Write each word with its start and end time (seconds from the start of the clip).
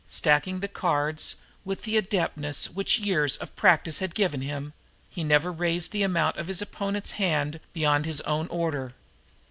Stacking 0.09 0.61
the 0.61 0.67
cards, 0.67 1.35
with 1.63 1.83
the 1.83 1.95
adeptness 1.95 2.71
which 2.71 2.97
years 2.97 3.37
of 3.37 3.55
practice 3.55 3.99
had 3.99 4.15
given 4.15 4.39
to 4.39 4.47
him, 4.47 4.73
he 5.11 5.23
never 5.23 5.51
raised 5.51 5.91
the 5.91 6.01
amount 6.01 6.37
of 6.37 6.47
his 6.47 6.59
opponent's 6.59 7.11
hand 7.21 7.59
beyond 7.71 8.07
its 8.07 8.19
own 8.21 8.47
order. 8.47 8.93